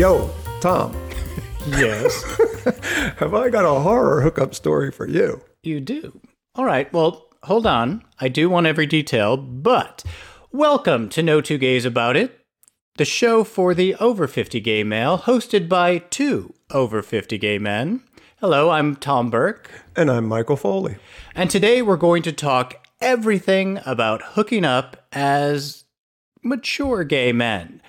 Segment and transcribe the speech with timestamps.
[0.00, 0.30] Yo,
[0.62, 0.96] Tom,
[1.66, 2.22] Yes,
[3.18, 5.42] have I got a horror hookup story for you?
[5.62, 6.18] you do.
[6.54, 8.02] All right, well, hold on.
[8.18, 10.02] I do want every detail, but
[10.52, 12.40] welcome to No Two Gays About It,
[12.96, 18.02] the show for the over 50 gay male, hosted by two over 50 gay men.
[18.40, 20.96] Hello, I'm Tom Burke, And I'm Michael Foley.
[21.34, 25.84] and today we're going to talk everything about hooking up as
[26.42, 27.82] mature gay men.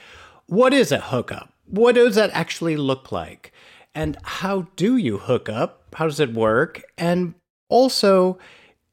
[0.47, 1.47] What is a hookup?
[1.71, 3.51] What does that actually look like?
[3.95, 5.95] And how do you hook up?
[5.95, 6.83] How does it work?
[6.97, 7.33] And
[7.69, 8.37] also,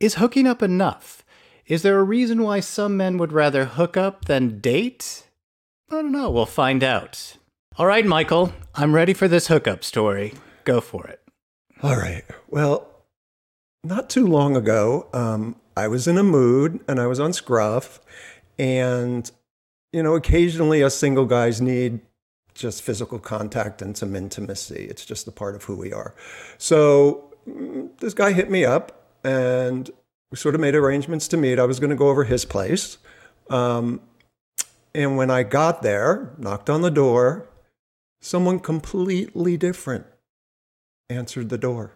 [0.00, 1.24] is hooking up enough?
[1.66, 5.24] Is there a reason why some men would rather hook up than date?
[5.90, 6.30] I don't know.
[6.30, 7.36] We'll find out.
[7.76, 10.34] All right, Michael, I'm ready for this hookup story.
[10.64, 11.20] Go for it.
[11.82, 12.24] All right.
[12.48, 12.88] Well,
[13.84, 18.00] not too long ago, um, I was in a mood and I was on Scruff.
[18.58, 19.30] And,
[19.92, 22.00] you know, occasionally us single guys need
[22.58, 24.86] just physical contact and some intimacy.
[24.90, 26.14] It's just a part of who we are.
[26.58, 29.90] So mm, this guy hit me up and
[30.30, 31.58] we sort of made arrangements to meet.
[31.58, 32.98] I was going to go over his place.
[33.50, 34.00] Um,
[34.94, 37.48] and when I got there, knocked on the door,
[38.20, 40.06] someone completely different
[41.08, 41.92] answered the door.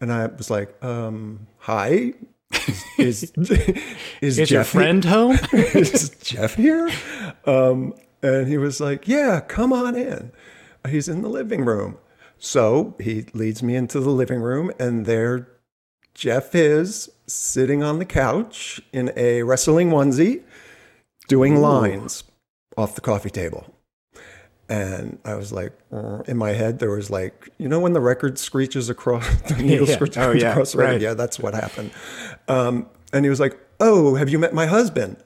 [0.00, 2.14] And I was like, um, hi.
[2.66, 3.82] Is, is, is,
[4.20, 4.80] Is your Jeff here?
[4.82, 5.38] friend home?
[5.52, 6.90] is Jeff here?
[7.46, 10.32] Um, and he was like, Yeah, come on in.
[10.88, 11.98] He's in the living room.
[12.38, 15.48] So he leads me into the living room, and there
[16.14, 20.42] Jeff is sitting on the couch in a wrestling onesie
[21.28, 22.24] doing lines
[22.76, 23.72] off the coffee table.
[24.68, 28.00] And I was like, uh, in my head, there was like, you know, when the
[28.00, 29.94] record screeches across, the needle Yeah.
[29.94, 30.50] screeches Oh, yeah.
[30.52, 30.92] across the record?
[30.92, 31.00] Right.
[31.00, 31.90] Yeah, that's what happened.
[32.48, 35.16] Um, and he was like, oh, have you met my husband?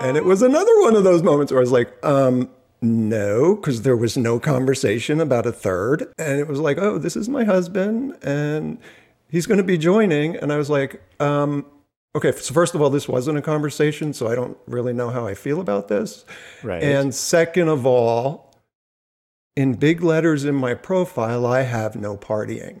[0.00, 2.50] And it was another one of those moments where I was like, um,
[2.80, 6.12] no, because there was no conversation about a third.
[6.18, 8.78] And it was like, oh, this is my husband and
[9.28, 10.36] he's going to be joining.
[10.36, 11.66] And I was like, um,
[12.14, 15.26] okay, so first of all, this wasn't a conversation, so I don't really know how
[15.26, 16.24] I feel about this.
[16.62, 16.82] Right.
[16.82, 18.54] And second of all,
[19.56, 22.80] in big letters in my profile, I have no partying.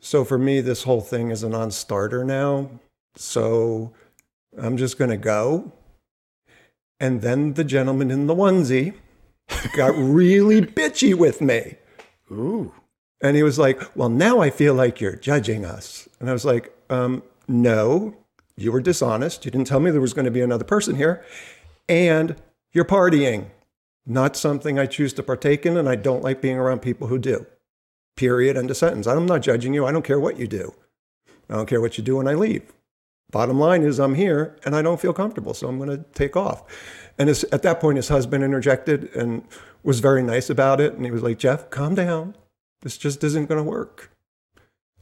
[0.00, 2.70] So for me, this whole thing is a non starter now.
[3.14, 3.92] So
[4.58, 5.72] I'm just going to go.
[7.02, 8.94] And then the gentleman in the onesie
[9.74, 11.74] got really bitchy with me.
[12.30, 12.72] Ooh.
[13.20, 16.08] And he was like, Well, now I feel like you're judging us.
[16.20, 18.14] And I was like, um, No,
[18.56, 19.44] you were dishonest.
[19.44, 21.24] You didn't tell me there was going to be another person here.
[21.88, 22.36] And
[22.70, 23.46] you're partying.
[24.06, 25.76] Not something I choose to partake in.
[25.76, 27.46] And I don't like being around people who do.
[28.14, 28.56] Period.
[28.56, 29.08] End of sentence.
[29.08, 29.84] I'm not judging you.
[29.84, 30.72] I don't care what you do.
[31.50, 32.72] I don't care what you do when I leave.
[33.32, 36.36] Bottom line is, I'm here and I don't feel comfortable, so I'm going to take
[36.36, 36.62] off.
[37.18, 39.42] And his, at that point, his husband interjected and
[39.82, 40.92] was very nice about it.
[40.94, 42.36] And he was like, Jeff, calm down.
[42.82, 44.10] This just isn't going to work.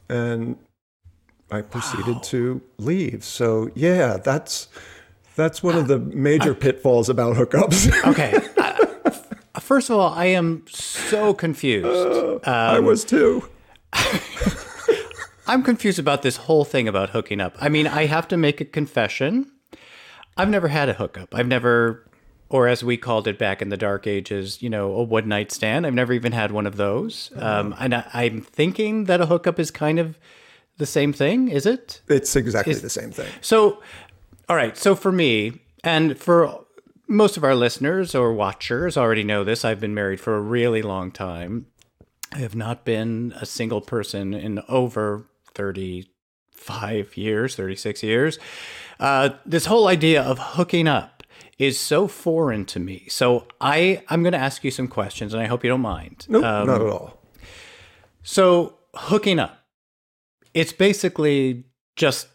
[0.08, 0.56] And
[1.50, 3.22] I proceeded to leave.
[3.24, 4.68] So, yeah, that's.
[5.36, 7.90] That's one of the major pitfalls about hookups.
[8.10, 8.36] Okay.
[8.58, 12.46] Uh, first of all, I am so confused.
[12.46, 13.48] I was too.
[15.50, 17.56] I'm confused about this whole thing about hooking up.
[17.60, 19.50] I mean, I have to make a confession.
[20.36, 21.34] I've never had a hookup.
[21.34, 22.08] I've never,
[22.48, 25.50] or as we called it back in the dark ages, you know, a one night
[25.50, 25.88] stand.
[25.88, 27.32] I've never even had one of those.
[27.34, 30.16] Um, and I, I'm thinking that a hookup is kind of
[30.78, 32.00] the same thing, is it?
[32.08, 33.26] It's exactly the same thing.
[33.40, 33.82] So,
[34.48, 34.76] all right.
[34.76, 36.64] So for me, and for
[37.08, 40.80] most of our listeners or watchers already know this, I've been married for a really
[40.80, 41.66] long time.
[42.32, 48.38] I have not been a single person in over 35 years, 36 years.
[48.98, 51.22] Uh, this whole idea of hooking up
[51.58, 53.06] is so foreign to me.
[53.08, 56.26] So I, I'm going to ask you some questions, and I hope you don't mind.
[56.28, 57.20] Nope, Um, not at all.
[58.22, 59.58] so hooking up,
[60.54, 61.64] it's basically
[61.96, 62.28] just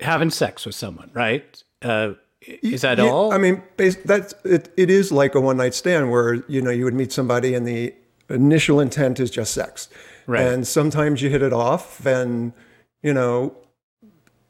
[0.00, 1.62] having sex with someone, right?
[1.82, 3.32] Uh, is that Yeah, all?
[3.32, 4.72] I mean, that's it.
[4.76, 7.66] It is like a one night stand where you know you would meet somebody and
[7.66, 7.94] the
[8.28, 9.88] initial intent is just sex,
[10.26, 10.46] Right.
[10.46, 12.52] and sometimes you hit it off, and
[13.02, 13.56] you know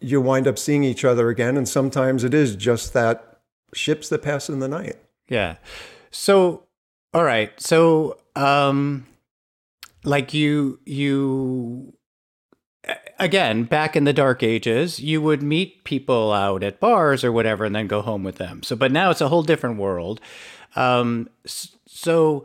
[0.01, 3.41] you wind up seeing each other again, and sometimes it is just that
[3.73, 4.97] ships that pass in the night.
[5.29, 5.57] yeah.
[6.11, 6.63] So,
[7.13, 7.51] all right.
[7.61, 9.07] So, um,
[10.05, 11.93] like you, you,
[13.19, 17.65] again, back in the dark ages, you would meet people out at bars or whatever
[17.65, 18.63] and then go home with them.
[18.63, 20.21] So, but now it's a whole different world.
[20.77, 22.45] Um, so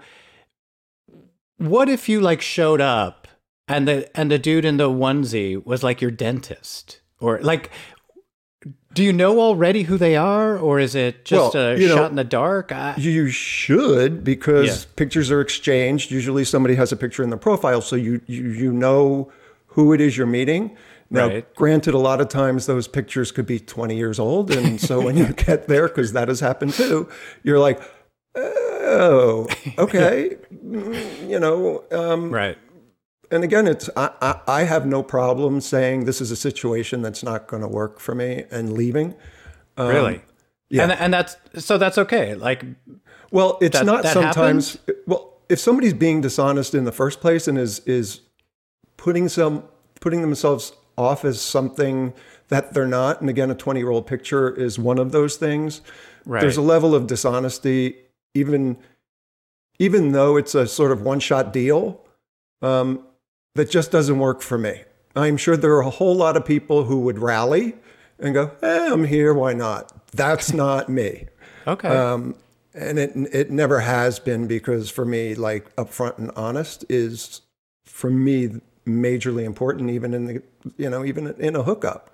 [1.60, 3.28] what if you like showed up
[3.68, 7.70] and the and the dude in the onesie was like your dentist or like
[8.94, 11.96] Do you know already who they are, or is it just Well, a you know,
[11.96, 12.72] shot in the dark?
[12.72, 14.92] I, You should because Yeah.
[14.96, 16.10] pictures are exchanged.
[16.12, 19.32] Usually somebody has a picture in their profile, so you you, you know
[19.68, 20.76] who it is you're meeting.
[21.12, 21.56] Now, Right.
[21.56, 25.16] granted, a lot of times those pictures could be 20 years old, and so when
[25.18, 27.08] you get there, because that has happened too,
[27.44, 27.80] you're like,
[28.90, 29.48] oh,
[29.78, 30.38] okay,
[31.28, 31.84] you know.
[31.92, 32.58] Um, right.
[33.32, 37.24] and again, it's I, I, I have no problem saying this is a situation that's
[37.24, 39.16] not going to work for me and leaving.
[39.78, 40.16] really.
[40.16, 40.22] Um,
[40.70, 40.84] yeah.
[40.84, 42.36] And and that's so that's okay.
[42.36, 42.64] Like
[43.32, 44.78] Well, it's That- not that sometimes.
[45.08, 48.22] Well, if somebody's being dishonest in the first place and is is
[48.98, 49.64] putting some
[50.00, 52.14] putting themselves off as something
[52.50, 55.82] that they're not, and again, a twenty year old picture is one of those things.
[56.26, 56.42] right.
[56.42, 57.96] There's a level of dishonesty,
[58.34, 58.78] even
[59.78, 62.06] even though it's a sort of one shot deal,
[62.62, 63.06] um,
[63.56, 64.84] that just doesn't work for me.
[65.16, 67.76] I'm sure there are a whole lot of people who would rally
[68.20, 71.28] and go, eh, "I'm here, why not?" That's not me.
[71.68, 71.88] okay.
[71.88, 72.36] Um,
[72.74, 77.42] and it it never has been because for me, like upfront and honest is
[77.86, 80.44] for me majorly important, even in the
[80.78, 82.10] you know even in a hookup.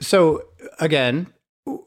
[0.00, 0.44] So
[0.78, 1.26] again,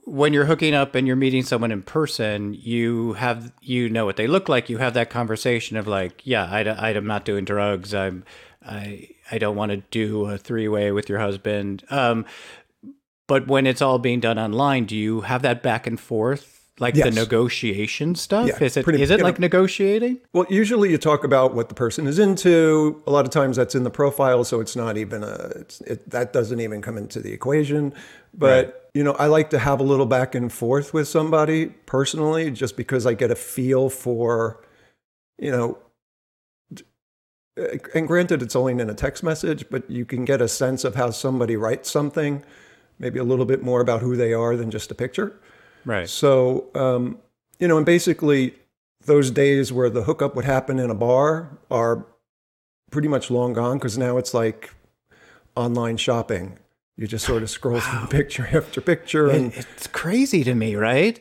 [0.05, 4.17] when you're hooking up and you're meeting someone in person, you have you know what
[4.17, 4.69] they look like.
[4.69, 7.93] You have that conversation of like, yeah, I, am not doing drugs.
[7.93, 8.23] I'm
[8.65, 11.83] I I don't want to do a three way with your husband.
[11.89, 12.25] Um,
[13.27, 16.60] but when it's all being done online, do you have that back and forth?
[16.81, 18.47] Like the negotiation stuff?
[18.47, 20.19] Yeah, is it pretty- is it like know- negotiating?
[20.33, 23.01] Well, usually you talk about what the person is into.
[23.05, 26.09] A lot of times that's in the profile, so it's not even a it's, it,
[26.09, 27.93] that doesn't even come into the equation.
[28.33, 28.73] But Right.
[28.95, 32.75] you know, I like to have a little back and forth with somebody personally, just
[32.75, 34.65] because I get a feel for,
[35.37, 35.77] you know.
[37.59, 40.83] Uh, and granted, it's only in a text message, but you can get a sense
[40.83, 42.43] of how somebody writes something,
[42.97, 45.33] maybe a little bit more about who they are than just a picture.
[45.85, 46.09] Right.
[46.09, 47.17] So, um,
[47.59, 48.55] you know, and basically,
[49.05, 52.05] those days where the hookup would happen in a bar are
[52.91, 54.71] pretty much long gone because now it's like
[55.55, 56.57] online shopping.
[56.97, 60.75] You just sort of scroll through picture after picture, and It- it's crazy to me,
[60.75, 61.19] right?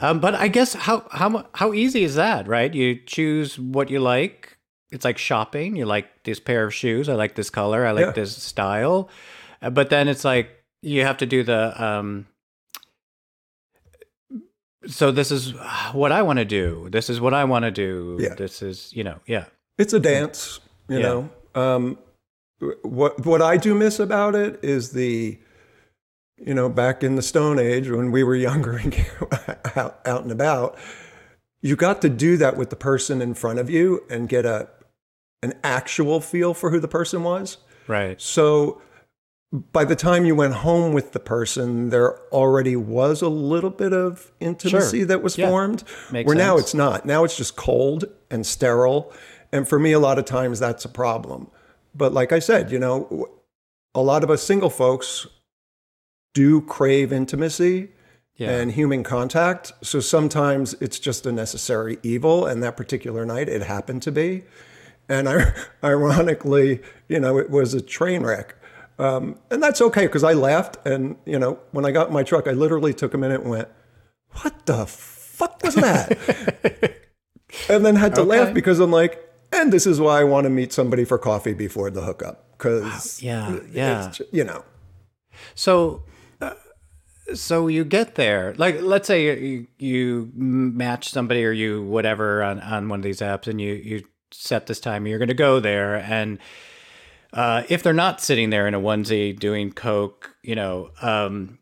[0.00, 2.72] Um, but I guess how how how easy is that, right?
[2.72, 4.56] You choose what you like.
[4.92, 5.74] It's like shopping.
[5.76, 7.08] You like this pair of shoes.
[7.08, 7.84] I like this color.
[7.84, 8.12] I like Yeah.
[8.12, 9.10] this style.
[9.60, 10.50] Uh, But then it's like
[10.82, 11.74] you have to do the.
[11.82, 12.26] Um,
[14.86, 15.52] so this is
[15.92, 16.88] what I want to do.
[16.90, 18.18] This is what I want to do.
[18.20, 18.34] Yeah.
[18.34, 19.46] This is you know yeah
[19.78, 20.60] it's a dance.
[20.88, 21.02] You Yeah.
[21.02, 21.98] know, um,
[22.82, 25.38] what what I do miss about it is the,
[26.38, 28.94] you know, back in the Stone Age when we were younger and
[29.76, 30.76] out, out and about,
[31.60, 34.68] you got to do that with the person in front of you and get a
[35.42, 37.58] an actual feel for who the person was.
[37.86, 38.82] right So
[39.52, 43.94] by the time you went home with the person, there already was a little bit
[43.94, 45.48] of intimacy that was Yeah.
[45.48, 45.84] formed.
[46.12, 47.06] Makes where now it's not.
[47.06, 49.10] Now it's just cold and sterile.
[49.50, 51.48] And for me, a lot of times that's a problem.
[51.94, 53.28] But like I said, you know,
[53.94, 55.26] a lot of us single folks
[56.34, 57.88] do crave intimacy
[58.36, 59.72] yeah and human contact.
[59.82, 62.46] So sometimes it's just a necessary evil.
[62.46, 64.44] And that particular night, it happened to be.
[65.08, 68.54] And I, ironically, you know, it was a train wreck.
[68.98, 70.76] Um, and that's okay because I laughed.
[70.86, 73.50] And, you know, when I got in my truck, I literally took a minute and
[73.50, 73.68] went,
[74.42, 76.18] what the fuck was that?
[77.68, 78.28] and then had to Okay.
[78.28, 81.54] laugh because I'm like, and this is why I want to meet somebody for coffee
[81.54, 82.44] before the hookup.
[82.58, 84.12] Because, yeah yeah.
[84.32, 84.64] you know,
[85.54, 86.02] So,
[86.40, 86.54] uh,
[87.34, 88.54] so you get there.
[88.58, 93.20] Like, let's say you, you match somebody or you whatever on, on one of these
[93.20, 94.02] apps, and you you
[94.32, 95.06] set this time.
[95.06, 96.38] You're going to go there, and
[97.32, 101.58] uh, if they're not sitting there in a onesie doing coke, you know, um,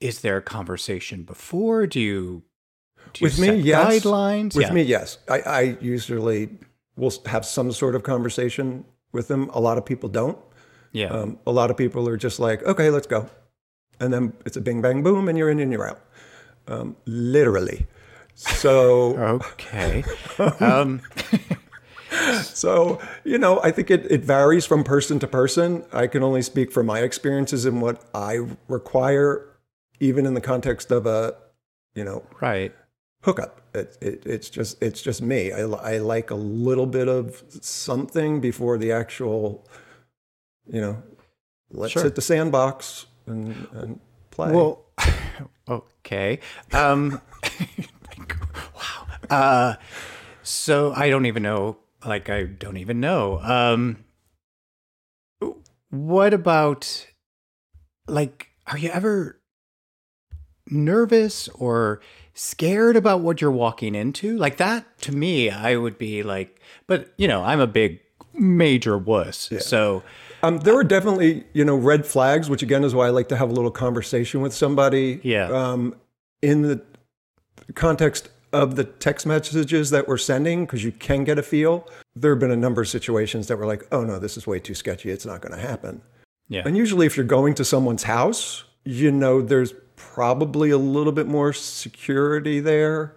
[0.00, 1.86] is there a conversation before?
[1.86, 2.42] Do you
[3.12, 4.04] do you With me, yes.
[4.04, 4.54] guidelines?
[4.54, 4.72] With Yeah.
[4.72, 5.18] me, yes.
[5.28, 6.48] I, I usually
[6.96, 9.50] will have some sort of conversation with them.
[9.52, 10.38] A lot of people don't.
[10.92, 11.08] yeah.
[11.08, 13.28] Um, a lot of people are just like, okay, let's go.
[13.98, 16.00] And then it's a bing, bang, boom, and you're in and you're out.
[16.68, 17.86] Um, literally.
[18.34, 19.16] So,
[19.52, 20.04] okay.
[20.60, 21.00] um,
[22.42, 25.84] so you know, I think it, it varies from person to person.
[25.92, 29.46] I can only speak from my experiences and what I require,
[30.00, 31.34] even in the context of a,
[31.94, 32.74] you know, right.
[33.22, 33.60] hookup.
[33.74, 35.52] It, it, it's just it's just me.
[35.52, 39.66] I, I like a little bit of something before the actual,
[40.66, 41.02] you know,
[41.70, 42.02] let's Sure.
[42.02, 44.00] hit the sandbox and, and
[44.32, 44.52] play.
[44.52, 44.86] Well,
[45.68, 46.40] okay.
[46.72, 47.20] Um,
[48.74, 49.06] wow.
[49.30, 49.74] Uh,
[50.42, 51.76] so I don't even know.
[52.04, 53.40] Like, I don't even know.
[53.40, 54.04] Um,
[55.90, 57.08] what about,
[58.06, 59.40] like, are you ever
[60.70, 62.00] nervous or
[62.32, 64.38] scared about what you're walking into?
[64.38, 68.00] Like that to me, I would be like, but you know, I'm a big
[68.32, 69.50] major wuss.
[69.58, 70.02] So
[70.42, 73.36] Um, there are definitely, you know, red flags, which again is why I like to
[73.36, 75.20] have a little conversation with somebody.
[75.22, 75.50] Yeah.
[75.50, 75.96] Um,
[76.40, 76.82] in the
[77.74, 81.88] context of the text messages that we're sending, because you can get a feel.
[82.14, 84.58] There have been a number of situations that were like, "Oh no, this is way
[84.58, 85.10] too sketchy.
[85.10, 86.02] It's not going to happen."
[86.48, 86.62] yeah.
[86.66, 91.26] And usually, if you're going to someone's house, you know, there's probably a little bit
[91.26, 93.14] more security there,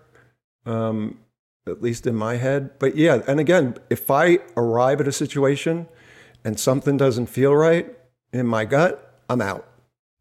[0.66, 1.20] um,
[1.68, 2.78] at least in my head.
[2.78, 5.88] But yeah, and again, if I arrive at a situation
[6.46, 7.88] and something doesn't feel right
[8.32, 9.68] in my gut, I'm out.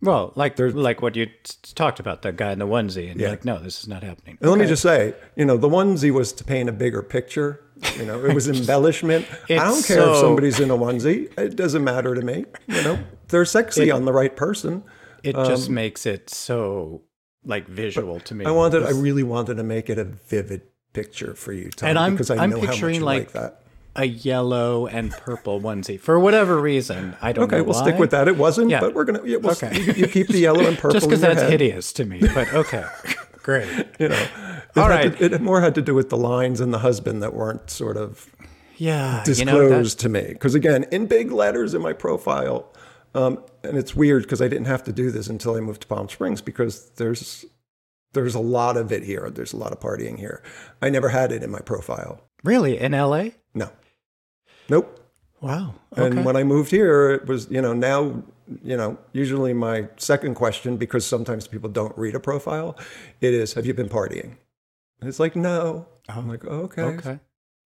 [0.03, 1.33] Well, like there's like what you t-
[1.75, 4.37] talked about, the guy in the onesie, and you're like, no, this is not happening.
[4.41, 7.63] And let me just say, you know, the onesie was to paint a bigger picture.
[7.97, 9.27] You know, it was embellishment.
[9.49, 12.45] I don't care so- if somebody's in a onesie; it doesn't matter to me.
[12.67, 14.83] You know, they're sexy on the right person.
[15.23, 17.03] It just makes it so
[17.45, 18.45] like visual to me.
[18.45, 21.89] Um, I wanted, I really wanted to make it a vivid picture for you, Tom,
[21.91, 23.62] And I'm- because I I'm know how much picturing, you like, like that.
[23.95, 27.15] A yellow and purple onesie for whatever reason.
[27.21, 27.83] I don't Okay, know we'll why.
[27.83, 28.27] stick with that.
[28.29, 28.81] It wasn't, Yeah.
[28.81, 29.21] but we're gonna.
[29.25, 29.79] Yeah, we'll, Okay.
[29.81, 30.93] you, you keep the yellow and purple.
[30.93, 32.85] Just because that's head, hideous to me, but okay,
[33.43, 33.69] great.
[33.99, 34.31] You know, it,
[34.79, 35.17] All right.
[35.19, 37.97] to- it more had to do with the lines and the husband that weren't sort
[37.99, 38.31] of
[38.79, 40.33] Yeah, disclosed you know to me.
[40.33, 42.73] Because again, in big letters in my profile,
[43.15, 45.87] um, and it's weird because I didn't have to do this until I moved to
[45.87, 47.45] Palm Springs because there's
[48.15, 49.29] there's a lot of it here.
[49.31, 50.43] There's a lot of partying here.
[50.81, 52.23] I never had it in my profile.
[52.45, 53.35] really in L.A.
[53.55, 53.71] No,
[54.73, 54.99] nope.
[55.41, 55.75] Wow.
[55.93, 56.07] Okay.
[56.07, 58.23] And when I moved here, it was, you know, now,
[58.65, 62.77] you know, usually my second question, because sometimes people don't read a profile,
[63.21, 64.37] it is, have you been partying?
[65.01, 65.87] And it's like, no.
[66.09, 67.19] I'm like, okay, okay.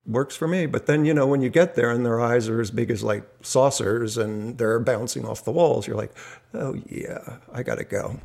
[0.07, 0.67] works for me.
[0.67, 3.03] But then, you know, when you get there and their eyes are as big as
[3.03, 6.13] like saucers and they're bouncing off the walls, you're like,
[6.55, 8.21] oh, yeah, I got to go.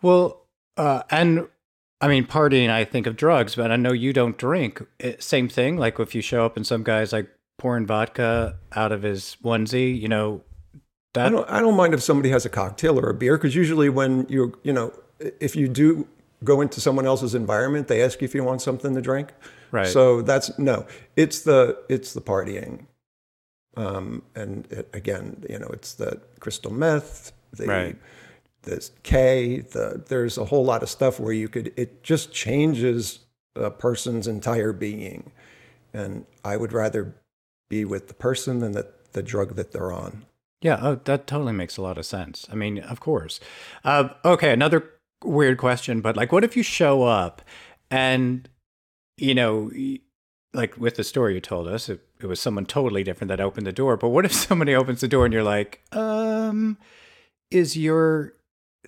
[0.00, 0.42] Well,
[0.76, 1.48] uh, and
[2.00, 4.82] I mean, partying, I think of drugs, but I know you don't drink.
[4.98, 5.76] It, same thing.
[5.76, 9.98] Like if you show up and some guy's like pouring vodka out of his onesie,
[9.98, 10.42] you know,
[11.16, 13.88] I don't, I don't mind if somebody has a cocktail or a beer, because usually
[13.88, 14.92] when you, you know,
[15.40, 16.06] if you do
[16.44, 19.32] go into someone else's environment, they ask you if you want something to drink.
[19.70, 19.86] right.
[19.86, 20.86] So that's no,
[21.16, 22.84] it's the it's the partying,
[23.76, 27.96] um, and it, again, you know, it's the crystal meth, the Right.
[28.62, 33.20] the K, the there's a whole lot of stuff where you could it just changes
[33.54, 35.32] a person's entire being,
[35.94, 37.14] and I would rather
[37.68, 40.26] be with the person than the the drug that they're on.
[40.62, 42.46] Yeah, oh, that totally makes a lot of sense.
[42.50, 43.40] I mean, of course.
[43.84, 44.90] Uh, okay, another
[45.24, 47.42] weird question, but like, what if you show up
[47.90, 48.48] and,
[49.16, 49.70] you know,
[50.54, 53.66] like with the story you told us, it, it was someone totally different that opened
[53.66, 53.96] the door.
[53.96, 56.78] But what if somebody opens the door and you're like, um,
[57.50, 58.34] is your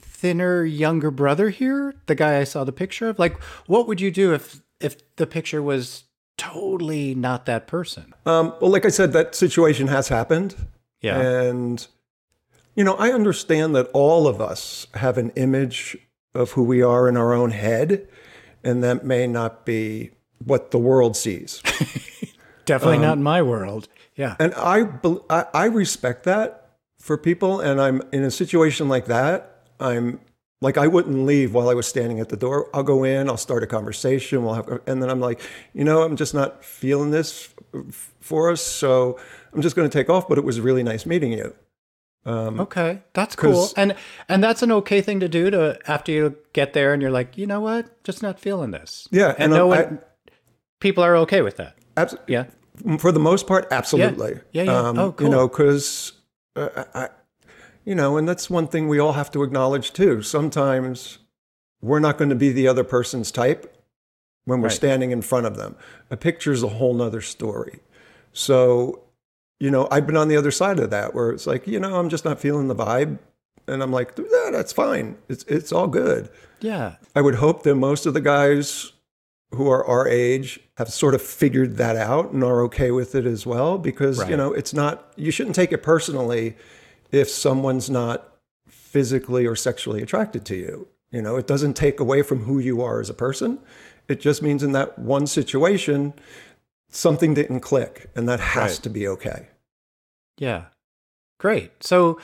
[0.01, 1.95] thinner younger brother here?
[2.07, 3.19] The guy I saw the picture of?
[3.19, 6.05] Like, what would you do if if the picture was
[6.39, 8.15] totally not that person?
[8.25, 10.55] Um, well, like I said, that situation has happened.
[11.03, 11.21] Yeah.
[11.21, 11.87] And,
[12.75, 15.99] you know, I understand that all of us have an image
[16.35, 18.09] of who we are in our own head,
[18.65, 21.61] and that may not be what the world sees.
[22.65, 23.89] Definitely not in my world.
[24.15, 24.37] Yeah.
[24.39, 24.89] And I,
[25.31, 27.61] I, I respect that for people.
[27.61, 29.65] And I'm in a situation like that.
[29.81, 30.21] I'm
[30.61, 32.69] like, I wouldn't leave while I was standing at the door.
[32.75, 34.43] I'll go in, I'll start a conversation.
[34.45, 35.41] We'll have, and then I'm like,
[35.73, 38.61] you know, I'm just not feeling this f- for us.
[38.63, 39.19] So
[39.53, 40.29] I'm just going to take off.
[40.29, 41.55] But it was really nice meeting you.
[42.27, 43.95] Okay, that's cool, And
[44.29, 47.39] and that's an okay thing to do to after you get there and you're like,
[47.39, 49.09] you know what, just not feeling this.
[49.11, 50.01] Yeah, and, and no I- one,
[50.79, 51.77] people are okay with that.
[51.97, 52.47] Abs- Yeah,
[52.99, 54.41] For the most part, absolutely.
[54.53, 54.79] Yeah, yeah.
[54.79, 55.27] Um, Oh, cool.
[55.27, 56.13] You know, because,
[56.55, 57.09] uh, I,
[57.89, 60.21] you know, and that's one thing we all have to acknowledge too.
[60.23, 61.19] Sometimes
[61.81, 63.61] we're not going to be the other person's type
[64.45, 64.75] when we're Right.
[64.85, 65.75] standing in front of them.
[66.11, 67.81] A picture is a whole nother story.
[68.33, 69.03] So,
[69.61, 71.99] you know, I've been on the other side of that where it's like, you know,
[71.99, 73.19] I'm just not feeling the vibe.
[73.67, 75.17] And I'm like, yeah, that's fine.
[75.29, 76.31] It's, it's all good.
[76.61, 78.93] yeah, I would hope that most of the guys
[79.53, 83.25] who are our age have sort of figured that out and are okay with it
[83.27, 84.31] as well because Right.
[84.31, 86.55] you know it's not you shouldn't take it personally
[87.11, 88.37] if someone's not
[88.69, 92.81] physically or sexually attracted to you you know it doesn't take away from who you
[92.83, 93.59] are as a person
[94.09, 96.13] it just means in that one situation
[96.91, 98.83] something didn't click and that has Right.
[98.83, 99.49] to be okay
[100.39, 100.67] yeah.
[101.41, 101.83] Great.
[101.83, 102.21] So,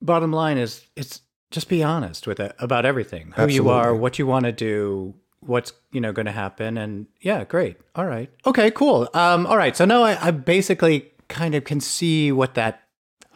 [0.00, 4.18] bottom line is, it's just be honest with it about everything, who you are, what
[4.18, 7.76] you want to do, what's you know going to happen, and yeah, great.
[7.96, 8.30] All right.
[8.46, 8.70] Okay.
[8.70, 9.08] Cool.
[9.14, 9.46] Um.
[9.46, 9.76] All right.
[9.76, 12.82] So now I, I basically kind of can see what that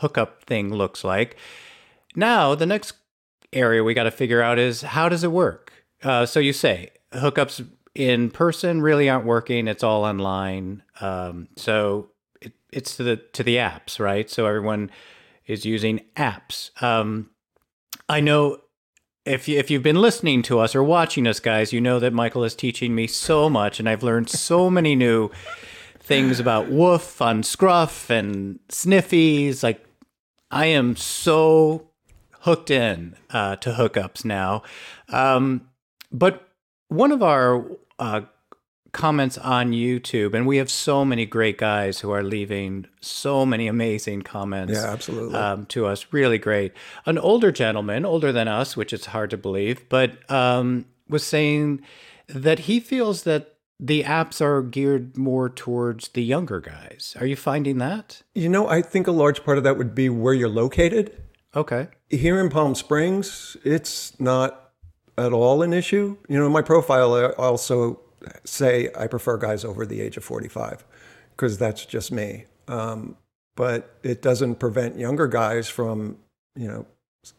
[0.04, 1.36] hookup thing looks like.
[2.14, 2.92] Now the next
[3.54, 5.72] area we got to figure out is how does it work?
[6.02, 10.82] Uh, so you say hookups in person really aren't working; it's all online.
[11.00, 12.10] Um, so
[12.42, 14.28] it, it's to the to the apps, right?
[14.28, 14.90] So everyone
[15.46, 16.70] is using apps.
[16.82, 17.30] Um,
[18.06, 18.58] I know
[19.24, 22.12] if you, if you've been listening to us or watching us, guys, you know that
[22.12, 25.30] Michael is teaching me so much, and I've learned so many new
[25.98, 29.62] things about woof on scruff and sniffies.
[29.62, 29.83] Like
[30.54, 31.88] I am so
[32.42, 34.62] hooked in uh, to hookups now.
[35.08, 35.68] Um,
[36.12, 36.48] but
[36.88, 37.64] one of our
[37.98, 38.20] uh,
[38.92, 43.66] comments on YouTube, and we have so many great guys who are leaving so many
[43.66, 44.74] amazing comments.
[44.74, 45.34] Yeah, absolutely.
[45.34, 46.72] Um, to us, really great.
[47.04, 51.82] An older gentleman, older than us, which is hard to believe, but um, was saying
[52.28, 53.53] that he feels that
[53.84, 57.14] the apps are geared more towards the younger guys.
[57.20, 58.22] Are you finding that?
[58.34, 61.22] You know, I think a large part of that would be where you're located.
[61.54, 61.88] Okay.
[62.08, 64.70] Here in Palm Springs, it's not
[65.18, 66.16] at all an issue.
[66.28, 68.00] You know, in my profile, I also
[68.44, 70.82] say I prefer guys over the age of 45
[71.36, 72.46] because that's just me.
[72.68, 73.18] Um,
[73.54, 76.16] but it doesn't prevent younger guys from,
[76.56, 76.86] you know,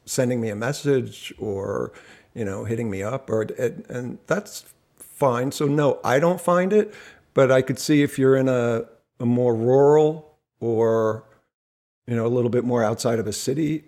[0.05, 1.91] sending me a message or,
[2.35, 3.41] you know, hitting me up or,
[3.89, 4.74] and that's
[5.15, 5.51] fine.
[5.51, 6.93] So no, I don't find it,
[7.33, 8.85] but I could see if you're in a,
[9.19, 11.23] a more rural or,
[12.05, 13.85] you know, a little bit more outside of a city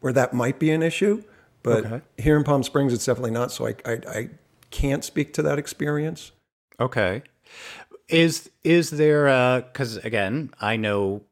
[0.00, 1.24] where that might be an issue.
[1.62, 2.00] But okay.
[2.18, 3.50] here in Palm Springs, it's definitely not.
[3.50, 4.30] So I, I, I
[4.70, 6.32] can't speak to that experience.
[6.78, 7.22] Okay.
[8.08, 11.22] Is is there because again, I know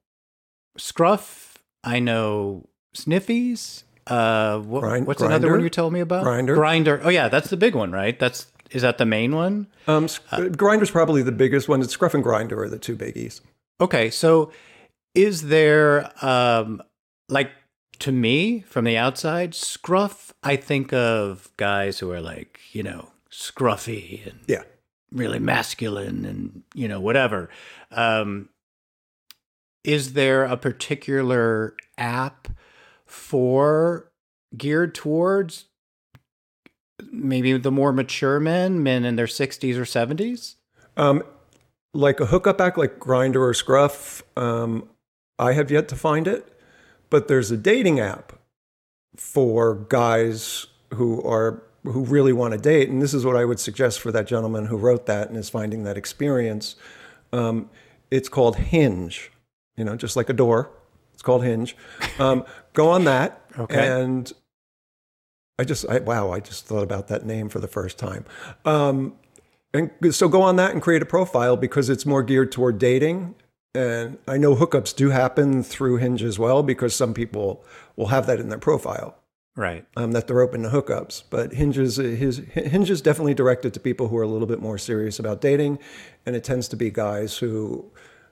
[0.79, 3.83] Scruff, I know Sniffies.
[4.07, 5.27] Uh, what, Grind, what's Grindr?
[5.27, 6.25] another one you told me about?
[6.25, 6.57] Grinder.
[6.57, 7.01] Grindr.
[7.05, 8.19] Oh yeah, that's the big one, right?
[8.19, 9.67] That's is that the main one?
[9.87, 11.81] Um, uh, Grindr's probably the biggest one.
[11.83, 13.41] It's Scruff and Grindr are the two biggies.
[13.81, 14.53] Okay, so
[15.15, 16.83] is there um
[17.29, 17.51] like
[18.01, 20.33] to me from the outside, Scruff?
[20.43, 24.63] I think of guys who are like you know scruffy and yeah,
[25.11, 27.49] really masculine and you know whatever.
[27.91, 28.49] Um,
[29.85, 32.49] is there a particular app
[33.05, 34.11] for
[34.57, 35.67] geared towards
[37.11, 40.57] maybe the more mature men, men in their 60s or 70s?
[40.97, 41.23] Um,
[41.95, 44.89] like a hookup app like Grindr or Scruff, um,
[45.39, 46.49] I have yet to find it.
[47.11, 48.33] But there's a dating app
[49.17, 53.59] for guys who are who really want to date, and this is what I would
[53.59, 56.77] suggest for that gentleman who wrote that and is finding that experience.
[57.33, 57.69] Um,
[58.11, 59.31] it's called Hinge,
[59.77, 60.71] you know, just like a door.
[61.13, 61.77] It's called Hinge.
[62.19, 63.89] Um, go on that, okay.
[63.89, 64.33] and
[65.63, 68.25] I just, I, wow, I just thought about that name for the first time.
[68.65, 69.15] Um,
[69.73, 73.37] and so go on that and create a profile because it's more geared toward dating.
[73.77, 78.27] And I know hookups do happen through Hinge as well because some people will have
[78.27, 79.17] that in their profile
[79.57, 79.85] right?
[79.97, 81.25] Um, that they're open to hookups.
[81.31, 84.61] But Hinge is his Hinge is definitely directed to people who are a little bit
[84.61, 85.79] more serious about dating,
[86.27, 87.91] and it tends to be guys who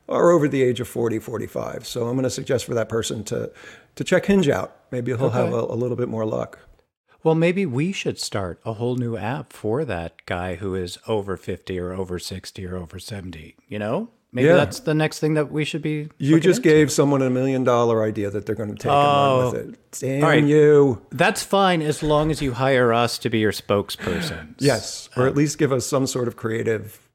[0.09, 1.87] are over the age of 40, 45.
[1.87, 3.53] So I'm going to suggest for that person to
[3.97, 4.77] to check Hinge out.
[4.91, 5.39] Maybe he'll okay.
[5.39, 6.59] have a, a little bit more luck.
[7.23, 11.37] Well, maybe we should start a whole new app for that guy who is over
[11.37, 14.09] 50 or over 60 or over 70, you know?
[14.33, 14.55] Maybe yeah.
[14.55, 16.09] that's the next thing that we should be.
[16.19, 16.69] You just into.
[16.69, 19.55] gave someone a million dollar idea that they're going to take oh, and run with
[19.55, 19.71] oh.
[19.71, 19.79] it.
[19.99, 20.45] Damn right.
[20.45, 21.05] you.
[21.11, 24.55] That's fine as long as you hire us to be your spokesperson.
[24.59, 27.09] yes, or at uh, least give us some sort of creative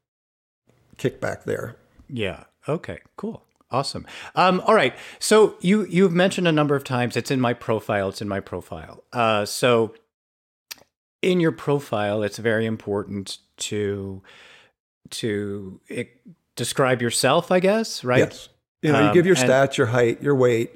[0.98, 1.76] kickback there.
[2.10, 2.44] Yeah.
[2.68, 2.98] Okay.
[3.16, 3.45] Cool.
[3.76, 4.06] Awesome.
[4.34, 4.94] Um, all right.
[5.18, 7.14] So you you've mentioned a number of times.
[7.16, 8.08] It's in my profile.
[8.08, 9.04] It's in my profile.
[9.12, 9.94] Uh, so
[11.20, 14.22] in your profile, it's very important to
[15.10, 16.20] to it,
[16.56, 18.20] describe yourself, I guess, right?
[18.20, 18.48] Yes.
[18.82, 20.70] You know, you give your um, stats, your height, your weight,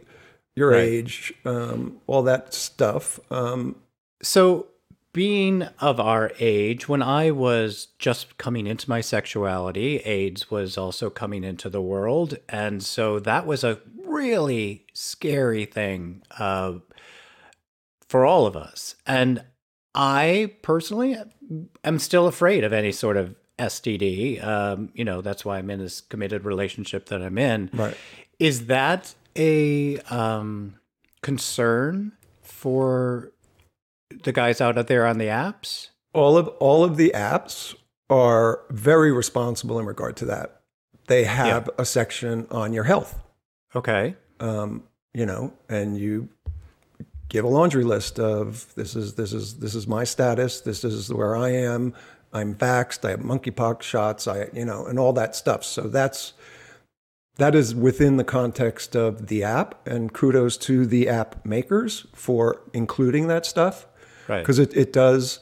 [0.54, 0.80] your right.
[0.82, 3.20] age, um, all that stuff.
[3.30, 3.76] Um,
[4.22, 4.66] so,
[5.12, 11.10] being of our age, when I was just coming into my sexuality, AIDS was also
[11.10, 12.38] coming into the world.
[12.48, 16.74] And so that was a really scary thing uh,
[18.08, 18.94] for all of us.
[19.06, 19.44] And
[19.94, 21.16] I personally
[21.82, 24.44] am still afraid of any sort of STD.
[24.44, 27.70] Um, you know, that's why I'm in this committed relationship that I'm in.
[27.72, 27.96] Right.
[28.38, 30.76] Is that a um,
[31.22, 33.32] concern for
[34.22, 35.88] the guys out there on the apps?
[36.12, 37.74] All of all of the apps
[38.08, 40.60] are very responsible in regard to that.
[41.06, 41.82] They have yeah.
[41.82, 43.18] a section on your health.
[43.74, 44.16] Okay.
[44.40, 46.28] Um, you know, and you
[47.28, 51.12] give a laundry list of this is this is this is my status, this is
[51.12, 51.94] where I am,
[52.32, 55.64] I'm vaxxed, I have monkeypox shots, I, you know, and all that stuff.
[55.64, 56.32] So that's,
[57.36, 62.62] that is within the context of the app, and kudos to the app makers for
[62.72, 63.86] including that stuff.
[64.30, 64.42] Right.
[64.42, 65.40] Because it, it does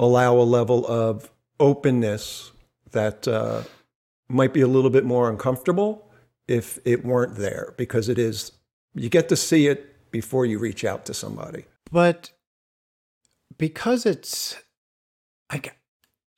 [0.00, 2.50] allow a level of openness
[2.92, 3.62] that uh,
[4.26, 6.10] might be a little bit more uncomfortable
[6.48, 8.52] if it weren't there, because it is,
[8.94, 11.66] you get to see it before you reach out to somebody.
[11.90, 12.32] But
[13.58, 14.56] because it's,
[15.50, 15.72] I, ca-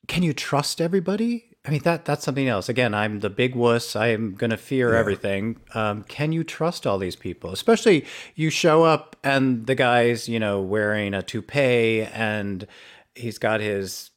[0.09, 1.54] can you trust everybody?
[1.67, 2.69] I mean that that's something else.
[2.69, 3.95] Again, I'm the big wuss.
[3.95, 4.99] I am gonna fear Yeah.
[4.99, 5.57] everything.
[5.73, 7.51] Um, can you trust all these people?
[7.51, 12.67] Especially you show up and the guy's you know wearing a toupee and
[13.15, 14.11] he's got his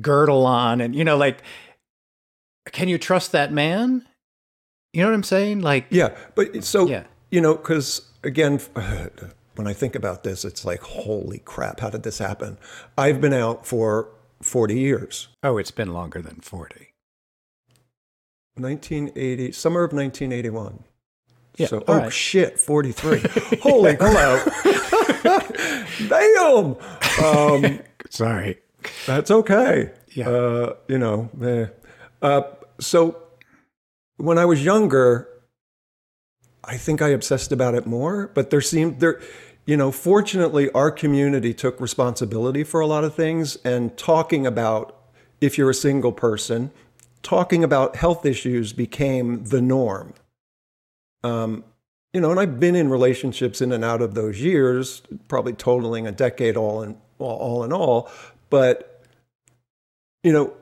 [0.00, 1.42] girdle on and you know like,
[2.72, 4.06] can you trust that man?
[4.92, 5.60] You know what I'm saying?
[5.60, 7.04] Like Yeah, but so Yeah.
[7.30, 8.58] you know, because again,
[9.54, 12.58] when I think about this, it's like, holy crap, how did this happen?
[12.98, 14.08] I've been out for
[14.42, 16.88] forty years, oh, it's been longer than forty.
[18.56, 20.84] 1980, summer of 1981.
[21.56, 22.12] Yeah, So, oh right.
[22.12, 23.22] shit, 43.
[23.62, 24.42] Holy hello.
[26.08, 26.76] Damn.
[27.24, 28.58] Um, Sorry.
[29.06, 29.92] That's okay.
[30.12, 30.28] Yeah.
[30.28, 31.66] Uh, you know, eh.
[32.22, 32.42] uh,
[32.80, 33.22] so
[34.16, 35.28] when I was younger,
[36.64, 39.20] I think I obsessed about it more, but there seemed there,
[39.70, 44.96] you know, fortunately our community took responsibility for a lot of things and talking about
[45.40, 46.72] if you're a single person,
[47.22, 50.12] talking about health issues became the norm.
[51.22, 51.62] Um,
[52.12, 56.04] you know, and I've been in relationships in and out of those years, probably totaling
[56.04, 58.10] a decade all in all, all in all.
[58.48, 59.04] But
[60.24, 60.52] you know,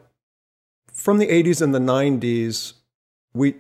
[0.92, 2.74] from the 80s and the 90s,
[3.32, 3.54] we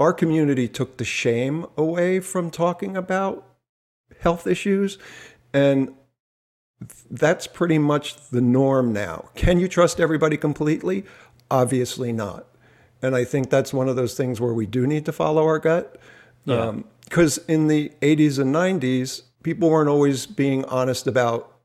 [0.00, 3.47] our community took the shame away from talking about
[4.20, 4.98] health issues,
[5.52, 5.94] and
[7.10, 9.30] that's pretty much the norm now.
[9.34, 11.04] Can you trust everybody completely?
[11.50, 12.46] Obviously not.
[13.02, 15.58] And I think that's one of those things where we do need to follow our
[15.58, 16.00] gut.
[16.44, 16.76] Yeah.
[17.04, 21.56] Because in the 80s and 90s, people weren't always being honest about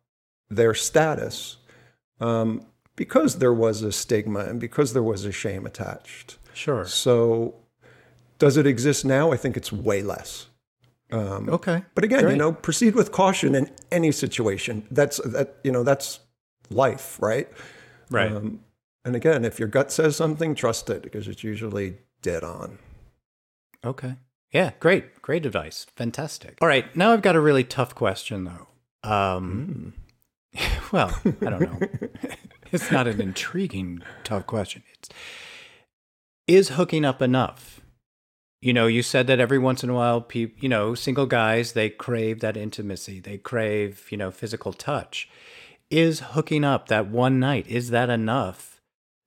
[0.50, 1.58] their status
[2.20, 6.38] um, because there was a stigma and because there was a shame attached.
[6.54, 6.86] Sure.
[6.86, 7.56] So,
[8.40, 9.32] does it exist now?
[9.32, 10.48] I think it's way less.
[11.14, 11.84] Um, Okay.
[11.96, 14.88] but again, you know, proceed with caution in any situation.
[14.92, 15.58] That's that.
[15.64, 16.20] You know, that's
[16.70, 17.48] life, right?
[18.10, 18.32] Right.
[18.32, 18.62] Um,
[19.06, 22.80] and again, if your gut says something, trust it because it's usually dead on.
[23.86, 24.16] Okay.
[24.52, 25.22] Yeah, great.
[25.22, 25.86] Great advice.
[25.96, 26.58] Fantastic.
[26.62, 26.96] All right.
[26.96, 29.10] Now I've got a really tough question, though.
[29.10, 29.94] Um,
[30.92, 31.88] well, I don't know.
[32.72, 34.84] it's not an intriguing, tough question.
[34.94, 35.10] It's
[36.48, 37.82] is hooking up enough?
[38.64, 41.74] You know, you said that every once in a while, people, you know, single guys,
[41.74, 43.20] they crave that intimacy.
[43.20, 45.28] They crave, you know, physical touch.
[45.90, 48.80] Is hooking up that one night, is that enough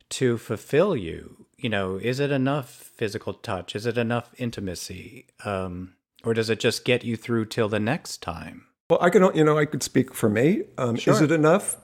[0.08, 1.44] to fulfill you?
[1.58, 3.76] You know, is it enough physical touch?
[3.76, 5.26] Is it enough intimacy?
[5.44, 8.64] Um, or does it just get you through till the next time?
[8.88, 10.62] Well, I can, you know, I could speak for me.
[10.78, 11.76] Um, Is it enough?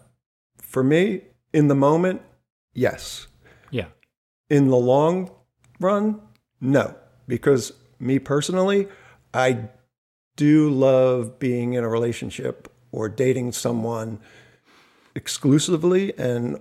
[0.56, 2.22] For me, in the moment,
[2.72, 3.26] yes.
[3.70, 3.88] Yeah.
[4.48, 5.30] In the long
[5.78, 6.22] run,
[6.58, 6.96] no.
[7.26, 8.88] Because me personally,
[9.32, 9.68] I
[10.36, 14.18] do love being in a relationship or dating someone
[15.14, 16.58] exclusively and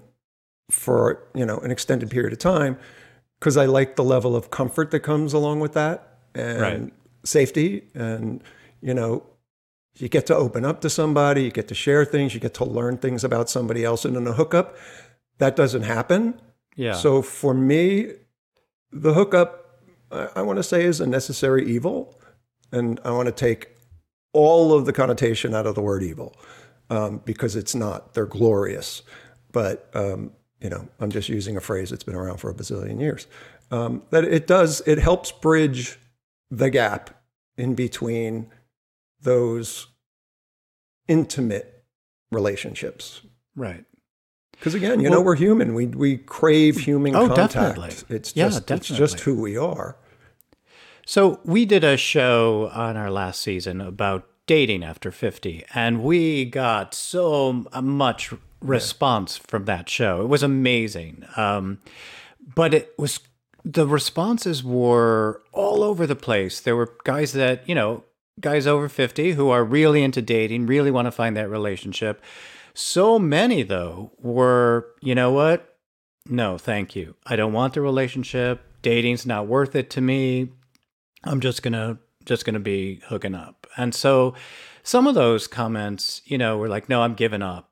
[0.69, 2.78] for, you know, an extended period of time
[3.39, 6.93] because I like the level of comfort that comes along with that and Right.
[7.24, 8.43] safety and,
[8.82, 9.24] you know,
[9.97, 12.65] you get to open up to somebody, you get to share things, you get to
[12.65, 14.06] learn things about somebody else.
[14.06, 14.78] And in a hookup,
[15.39, 16.39] that doesn't happen.
[16.76, 16.93] Yeah.
[16.93, 18.13] So for me,
[18.91, 19.61] the hookup,
[20.12, 22.19] I, want to say, is a necessary evil.
[22.71, 23.69] And I want to take
[24.34, 26.36] all of the connotation out of the word evil
[26.89, 28.13] um, because it's not.
[28.13, 29.02] They're glorious.
[29.52, 33.00] But, um, you know, I'm just using a phrase that's been around for a bazillion
[33.00, 33.28] years.
[33.71, 35.97] Um, that it does, it helps bridge
[36.50, 37.10] the gap
[37.58, 38.47] in between
[39.21, 39.88] those
[41.08, 41.84] intimate
[42.32, 43.21] relationships.
[43.56, 43.86] right.
[44.62, 45.74] Because again, you know, we're human.
[45.74, 47.54] We we crave human Oh, contact.
[47.54, 48.15] definitely.
[48.15, 49.97] It's Yeah, just it's just who we are.
[51.04, 56.45] So we did a show on our last season about dating after 50 and we
[56.45, 60.21] got so much response from that show.
[60.21, 61.26] It was amazing.
[61.36, 61.80] Um,
[62.54, 63.19] but it was
[63.65, 66.60] the responses were all over the place.
[66.60, 68.04] There were guys that, you know,
[68.39, 72.21] guys over 50 who are really into dating, really want to find that relationship.
[72.73, 75.77] So many though were, you know what?
[76.25, 77.15] No, thank you.
[77.25, 78.62] I don't want the relationship.
[78.81, 80.49] Dating's not worth it to me.
[81.23, 83.67] I'm just gonna just gonna be hooking up.
[83.77, 84.36] And so
[84.84, 87.69] some of those comments, you know, were like, no, I'm giving up.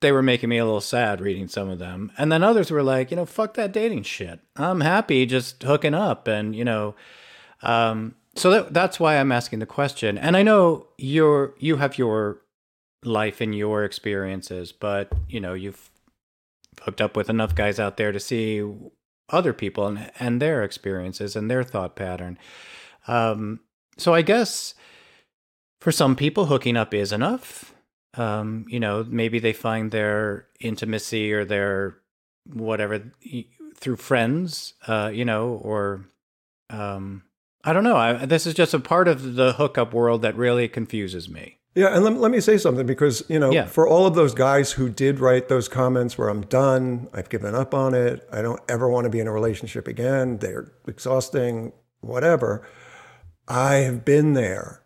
[0.00, 2.10] they were making me a little sad reading some of them.
[2.16, 4.40] And then others were like, you know, fuck that dating shit.
[4.56, 6.94] I'm happy just hooking up and, you know,
[7.62, 10.16] um, so that, that's why I'm asking the question.
[10.16, 12.40] And I know you're you have your
[13.04, 15.90] life and your experiences, but you know, you've
[16.82, 18.62] hooked up with enough guys out there to see
[19.28, 22.38] other people and and their experiences and their thought pattern.
[23.08, 23.60] Um,
[23.96, 24.74] so I guess
[25.80, 27.74] for some people hooking up is enough
[28.14, 31.98] um, you know, maybe they find their intimacy or their
[32.44, 33.12] whatever
[33.76, 36.06] through friends, uh, you know, or
[36.70, 37.22] um,
[37.62, 37.96] I don't know.
[37.96, 41.58] I, this is just a part of the hookup world that really confuses me.
[41.74, 43.66] Yeah, and let, let me say something because, you know, yeah.
[43.66, 47.54] for all of those guys who did write those comments where I'm done, I've given
[47.54, 51.72] up on it, I don't ever want to be in a relationship again, they're exhausting,
[52.00, 52.66] whatever.
[53.46, 54.82] I have been there.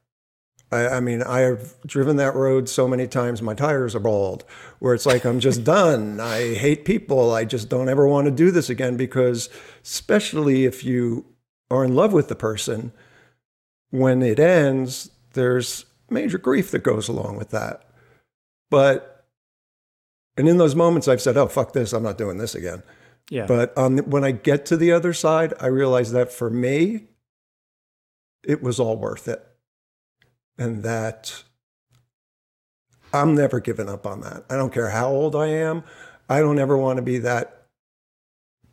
[0.71, 4.45] I, I, mean, I have driven that road so many times, my tires are bald,
[4.79, 6.21] where it's like, I'm just done.
[6.21, 7.33] I hate people.
[7.33, 9.49] I just don't ever want to do this again because,
[9.83, 11.25] especially if you
[11.71, 12.93] are in love with the person,
[13.91, 17.83] when it ends, there's major grief that goes along with that.
[18.71, 19.27] But,
[20.37, 22.83] and in those moments, I've said, oh, fuck this, I'm not doing this again.
[23.31, 23.47] Yeah.
[23.47, 27.05] But um, when I get to the other side, I realize that for me,
[28.45, 29.45] it was all worth it
[30.59, 31.45] and that
[33.13, 34.45] I'm never giving up on that.
[34.51, 35.85] I don't care how old I am.
[36.29, 37.67] I don't ever want to be that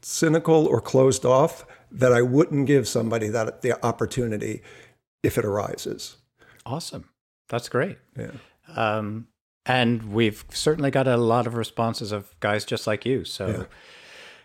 [0.01, 4.61] cynical or closed off that I wouldn't give somebody that the opportunity
[5.23, 6.17] if it arises.
[6.65, 7.05] Awesome.
[7.51, 7.97] That's great.
[8.17, 8.31] Yeah.
[8.75, 9.27] Um,
[9.65, 13.25] and we've certainly got a lot of responses of guys just like you.
[13.25, 13.63] So, yeah.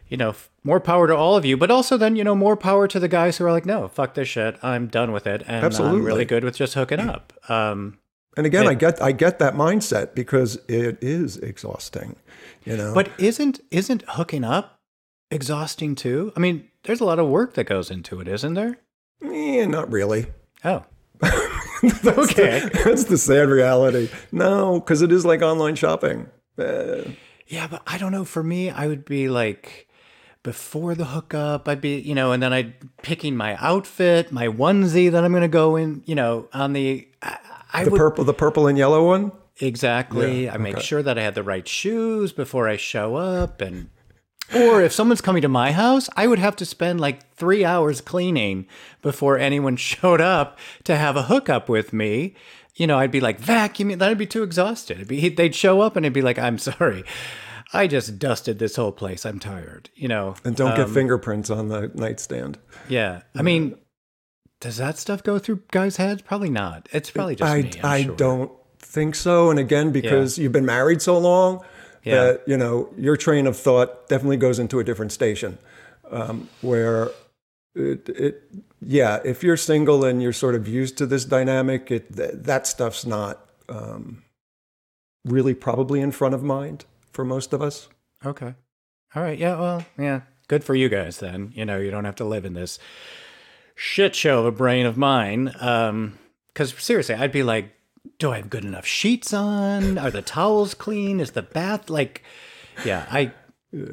[0.08, 2.88] you know, more power to all of you, but also then, you know, more power
[2.88, 4.58] to the guys who are like, no, fuck this shit.
[4.60, 5.44] I'm done with it.
[5.46, 6.00] And Absolutely.
[6.00, 7.32] I'm really good with just hooking up.
[7.48, 7.98] Um,
[8.36, 12.16] and again, it, I get I get that mindset because it is exhausting,
[12.64, 12.92] you know.
[12.92, 14.80] But isn't isn't hooking up
[15.30, 16.32] exhausting too?
[16.36, 18.78] I mean, there's a lot of work that goes into it, isn't there?
[19.22, 20.26] Yeah, not really.
[20.64, 20.84] Oh.
[22.02, 22.60] that's okay.
[22.60, 24.08] The, that's the sad reality.
[24.32, 26.28] No, because it is like online shopping.
[26.58, 27.02] Uh,
[27.46, 28.24] yeah, but I don't know.
[28.24, 29.86] For me, I would be like,
[30.46, 31.68] before the hookup.
[31.68, 35.42] I'd be, you know, and then I'd picking my outfit, my onesie that I'm going
[35.42, 37.38] to go in, you know, on the I,
[37.72, 39.32] I the would, purple, the purple and yellow one.
[39.58, 40.44] Exactly.
[40.44, 40.62] Yeah, I okay.
[40.62, 43.90] make sure that I had the right shoes before I show up, and
[44.54, 48.00] or if someone's coming to my house, I would have to spend like three hours
[48.00, 48.66] cleaning
[49.02, 52.34] before anyone showed up to have a hookup with me.
[52.74, 53.98] You know, I'd be like vacuuming.
[53.98, 54.98] That'd be too exhausted.
[54.98, 57.04] It'd be, they'd show up and it'd be like, "I'm sorry."
[57.72, 59.26] I just dusted this whole place.
[59.26, 60.36] I'm tired, you know.
[60.44, 62.58] And don't um, get fingerprints on the nightstand.
[62.88, 63.22] Yeah.
[63.34, 63.76] I mean,
[64.60, 66.22] does that stuff go through guys' heads?
[66.22, 66.88] Probably not.
[66.92, 67.72] It's probably just I, me.
[67.82, 68.16] i sure.
[68.16, 69.50] don't think so.
[69.50, 70.44] And again, because yeah.
[70.44, 71.64] you've been married so long,
[72.06, 72.14] yeah.
[72.14, 75.58] that you know your train of thought definitely goes into a different station,
[76.10, 77.10] um, where
[77.74, 78.42] it, it,
[78.80, 83.04] yeah, if you're single and you're sort of used to this dynamic, it that stuff's
[83.04, 84.22] not um,
[85.24, 87.88] really probably in front of mind for most of us.
[88.24, 88.54] Okay.
[89.14, 89.38] All right.
[89.38, 89.58] Yeah.
[89.58, 90.22] Well, yeah.
[90.48, 91.52] Good for you guys then.
[91.54, 92.78] You know, you don't have to live in this
[93.74, 95.52] shit show of a brain of mine.
[95.60, 97.75] Um, because seriously, I'd be like,
[98.18, 99.98] do I have good enough sheets on?
[99.98, 101.20] Are the towels clean?
[101.20, 102.22] Is the bath like?
[102.84, 103.32] Yeah, I,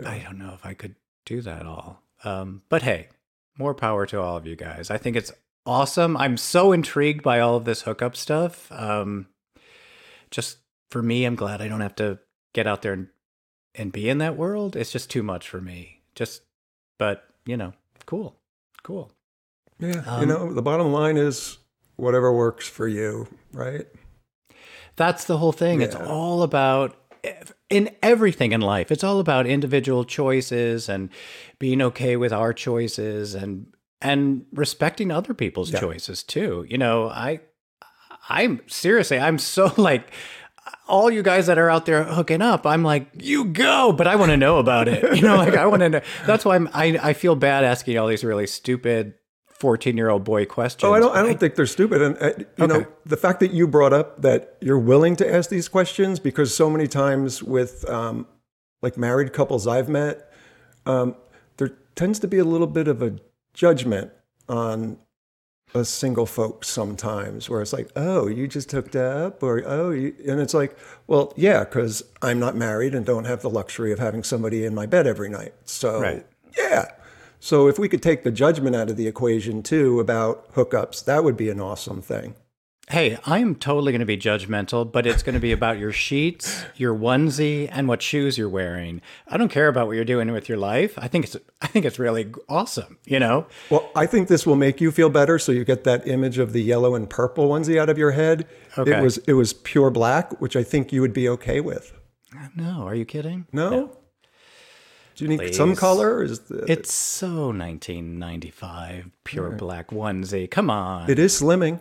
[0.05, 0.95] I don't know if I could
[1.25, 2.01] do that all.
[2.23, 3.09] Um, but hey,
[3.57, 4.89] more power to all of you guys.
[4.89, 5.31] I think it's
[5.65, 6.17] awesome.
[6.17, 8.71] I'm so intrigued by all of this hookup stuff.
[8.71, 9.27] Um,
[10.31, 10.57] just
[10.89, 12.19] for me, I'm glad I don't have to
[12.53, 13.07] get out there and
[13.75, 16.01] and be in that world, it's just too much for me.
[16.15, 16.43] Just,
[16.99, 17.73] but you know,
[18.05, 18.35] cool,
[18.83, 19.11] cool.
[19.79, 21.57] Yeah, um, you know, the bottom line is
[21.95, 23.87] whatever works for you, right?
[24.95, 25.79] That's the whole thing.
[25.79, 25.87] Yeah.
[25.87, 26.95] It's all about
[27.69, 28.91] in everything in life.
[28.91, 31.09] It's all about individual choices and
[31.59, 33.67] being okay with our choices and
[34.01, 35.79] and respecting other people's yeah.
[35.79, 36.65] choices too.
[36.69, 37.39] You know, I
[38.29, 40.11] I'm seriously, I'm so like
[40.87, 44.15] all you guys that are out there hooking up, I'm like, you go, but I
[44.15, 45.15] want to know about it.
[45.15, 46.01] You know, like I want to know.
[46.25, 49.15] That's why I'm, I, I feel bad asking all these really stupid
[49.63, 50.83] 14 year old boy questions.
[50.83, 52.01] Oh, I don't, I don't think they're stupid.
[52.01, 52.67] And, uh, you okay.
[52.67, 56.53] know, the fact that you brought up that you're willing to ask these questions, because
[56.53, 58.27] so many times with um,
[58.81, 60.29] like married couples I've met,
[60.85, 61.15] um,
[61.55, 63.15] there tends to be a little bit of a
[63.53, 64.11] judgment
[64.49, 64.97] on
[65.73, 70.13] a single folks sometimes where it's like, oh, you just hooked up, or oh, you,
[70.27, 73.99] and it's like, well, yeah, because I'm not married and don't have the luxury of
[73.99, 75.53] having somebody in my bed every night.
[75.63, 76.25] So, right.
[76.57, 76.91] yeah.
[77.43, 81.25] So if we could take the judgment out of the equation too about hookups, that
[81.25, 82.35] would be an awesome thing.
[82.89, 85.91] Hey, I am totally going to be judgmental, but it's going to be about your
[85.91, 89.01] sheets, your onesie, and what shoes you're wearing.
[89.27, 90.93] I don't care about what you're doing with your life.
[90.97, 93.45] I think it's I think it's really awesome, you know?
[93.69, 96.53] Well, I think this will make you feel better so you get that image of
[96.53, 98.47] the yellow and purple onesie out of your head.
[98.77, 98.99] Okay.
[98.99, 101.91] It was it was pure black, which I think you would be okay with.
[102.55, 103.47] No, are you kidding?
[103.51, 103.97] No?
[105.15, 106.23] Do you need some color?
[106.23, 110.49] Is the, uh, It's so 1995, pure black onesie.
[110.49, 111.09] Come on.
[111.09, 111.79] it is slimming.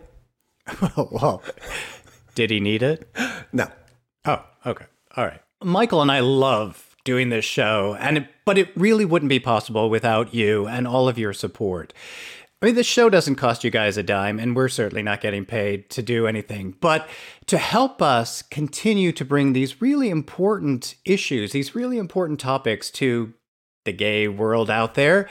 [0.96, 1.42] oh, well,
[2.34, 3.08] did he need it?
[3.54, 3.68] No.
[4.24, 4.86] Oh, okay.
[5.14, 5.42] All right.
[5.62, 9.90] Michael and I love doing this show, and it, but it really wouldn't be possible
[9.90, 11.92] without you and all of your support.
[12.62, 15.44] I mean, this show doesn't cost you guys a dime, and we're certainly not getting
[15.44, 16.76] paid to do anything.
[16.80, 17.08] But
[17.46, 23.34] to help us continue to bring these really important issues, these really important topics to
[23.84, 25.28] the gay world out there,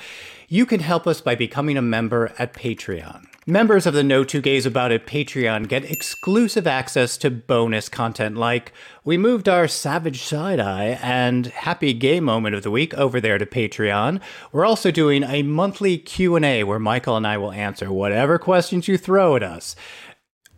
[0.49, 3.25] you can help us by becoming a member at Patreon.
[3.47, 8.37] Members of the No Two Gays About It Patreon get exclusive access to bonus content
[8.37, 8.71] like
[9.03, 13.39] we moved our Savage Side Eye and Happy Gay Moment of the Week over there
[13.39, 14.21] to Patreon.
[14.51, 18.95] We're also doing a monthly Q&A where Michael and I will answer whatever questions you
[18.95, 19.75] throw at us.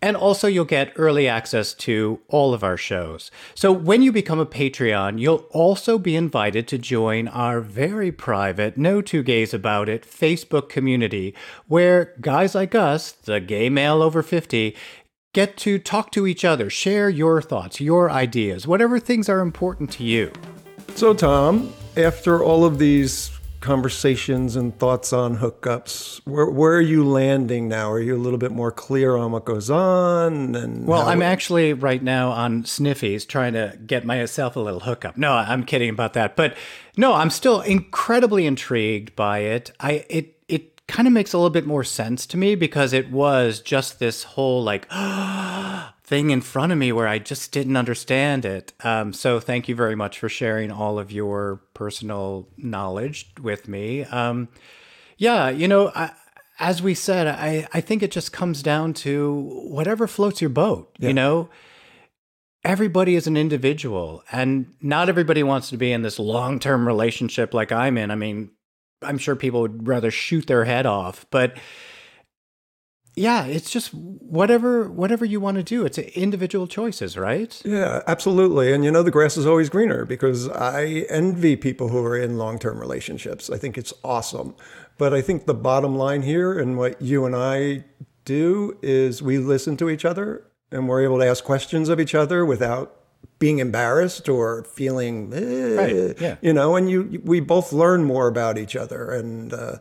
[0.03, 3.31] And also, you'll get early access to all of our shows.
[3.55, 8.77] So, when you become a Patreon, you'll also be invited to join our very private
[8.77, 11.33] No Two Gays About It Facebook community,
[11.69, 14.75] where guys like us, the gay male over 50,
[15.33, 19.89] get to talk to each other, share your thoughts, your ideas, whatever things are important
[19.91, 20.33] to you.
[20.95, 23.31] So, Tom, after all of these
[23.63, 27.89] conversations and thoughts on hookups, where, where are you landing now?
[27.89, 30.53] Are you a little bit more clear on what goes on?
[30.53, 35.17] And Well, I'm actually right now on Sniffies trying to get myself a little hookup.
[35.17, 36.35] No, I'm kidding about that.
[36.35, 36.57] But
[36.97, 39.71] no, I'm still incredibly intrigued by it.
[39.79, 40.32] I it it
[40.93, 44.21] kind of makes a little bit more sense to me because it was just this
[44.21, 44.87] whole like
[46.03, 48.73] thing in front of me where I just didn't understand it.
[48.83, 54.03] Um, so thank you very much for sharing all of your personal knowledge with me.
[54.03, 54.49] Um,
[55.17, 56.11] yeah, you know, I,
[56.59, 59.33] as we said, I, I think it just comes down to
[59.67, 61.49] whatever floats your boat, you know?
[62.63, 67.53] Everybody is an individual, and not everybody wants to be in this long term relationship
[67.53, 68.09] like I'm in.
[68.09, 68.51] I mean,
[69.03, 71.57] I'm sure people would rather shoot their head off, but
[73.15, 75.85] yeah, it's just whatever whatever you want to do.
[75.85, 77.61] It's individual choices, right?
[77.63, 78.73] Yeah, absolutely.
[78.73, 82.37] And you know, the grass is always greener because I envy people who are in
[82.37, 83.49] long term relationships.
[83.51, 84.55] I think it's awesome.
[84.97, 87.85] But I think the bottom line here and what you and I
[88.25, 92.15] do is we listen to each other and we're able to ask questions of each
[92.15, 92.95] other without
[93.43, 96.35] being embarrassed or feeling, eh, Right, yeah.
[96.41, 99.79] you know, and you we both learn more about each other and uh,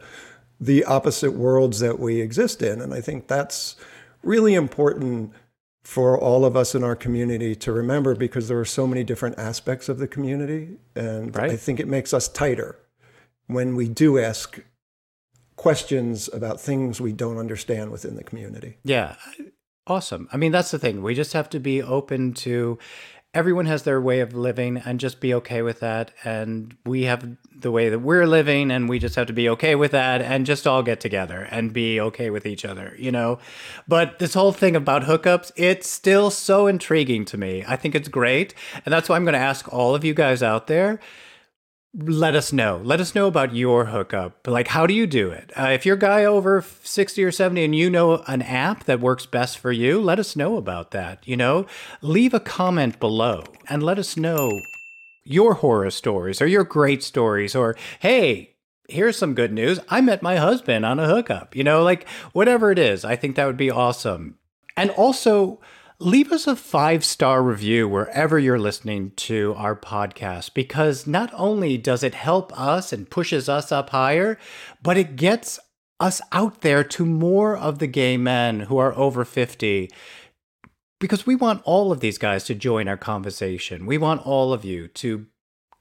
[0.60, 2.80] the opposite worlds that we exist in.
[2.80, 3.76] And I think that's
[4.24, 5.30] really important
[5.84, 9.38] for all of us in our community to remember because there are so many different
[9.38, 10.78] aspects of the community.
[10.96, 11.52] And Right.
[11.52, 12.74] I think it makes us tighter
[13.46, 14.58] when we do ask
[15.54, 18.78] questions about things we don't understand within the community.
[18.84, 19.14] Yeah.
[19.86, 20.28] Awesome.
[20.32, 21.02] I mean, that's the thing.
[21.02, 22.78] We just have to be open to
[23.34, 26.10] everyone has their way of living and just be okay with that.
[26.22, 29.74] And we have the way that we're living and we just have to be okay
[29.74, 33.38] with that and just all get together and be okay with each other, you know?
[33.88, 37.64] But this whole thing about hookups, it's still so intriguing to me.
[37.66, 38.54] I think it's great.
[38.84, 41.00] And that's why I'm going to ask all of you guys out there
[41.94, 42.80] let us know.
[42.82, 44.46] Let us know about your hookup.
[44.46, 45.52] Like, how do you do it?
[45.56, 49.00] Uh, if you're a guy over 60 or 70 and you know an app that
[49.00, 51.26] works best for you, let us know about that.
[51.26, 51.66] You know,
[52.00, 54.50] leave a comment below and let us know
[55.24, 58.56] your horror stories or your great stories or, hey,
[58.88, 59.78] here's some good news.
[59.88, 61.54] I met my husband on a hookup.
[61.54, 64.38] You know, like whatever it is, I think that would be awesome.
[64.78, 65.60] And also,
[66.04, 71.78] leave us a five star review wherever you're listening to our podcast because not only
[71.78, 74.36] does it help us and pushes us up higher,
[74.82, 75.60] but it gets
[76.00, 79.88] us out there to more of the gay men who are over 50
[80.98, 83.86] because we want all of these guys to join our conversation.
[83.86, 85.26] We want all of you to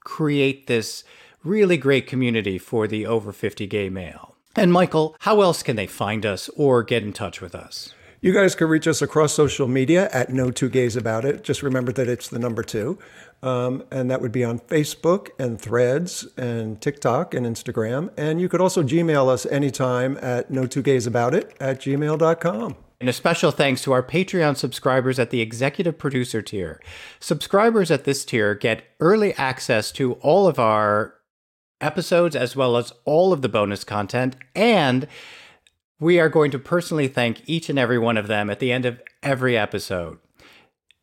[0.04, 1.02] create this
[1.42, 4.36] really great community for the over 50 gay male.
[4.54, 7.92] And Michael, how else can they find us or get in touch with us?
[8.24, 11.42] You guys can reach us across social media at No Two Gays About It.
[11.42, 12.96] Just remember that it's the number two.
[13.42, 18.12] Um, and that would be on Facebook and Threads and TikTok and Instagram.
[18.16, 22.76] And you could also Gmail us anytime at No Two Gays About It at gmail.com.
[23.00, 26.80] And a special thanks to our Patreon subscribers at the executive producer tier.
[27.18, 31.14] Subscribers at this tier get early access to all of our
[31.80, 35.08] episodes as well as all of the bonus content and
[36.02, 38.84] We are going to personally thank each and every one of them at the end
[38.84, 40.18] of every episode.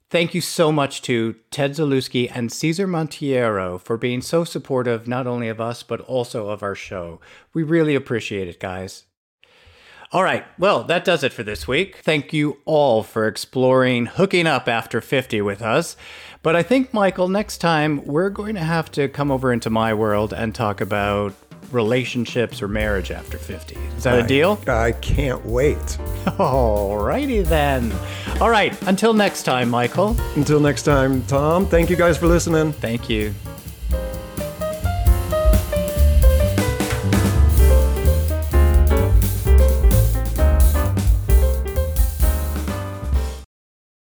[0.10, 5.26] Thank you so much to Ted Zalewski and Cesar Montiero for being so supportive not
[5.26, 7.22] only of us, but also of our show.
[7.54, 9.06] We really appreciate it, guys.
[10.12, 12.00] All right, well, that does it for this week.
[12.04, 15.96] Thank you all for exploring hooking up after 50 with us.
[16.44, 19.94] But I think, Michael, next time we're going to have to come over into my
[19.94, 21.36] world and talk about
[21.72, 23.76] relationships or marriage after 50.
[23.98, 24.60] Is that a deal?
[24.68, 25.98] I can't wait.
[26.40, 27.92] All righty then.
[28.42, 30.16] All right, until next time, Michael.
[30.36, 32.72] Until next time, Tom, thank you guys for listening.
[32.74, 33.34] Thank you.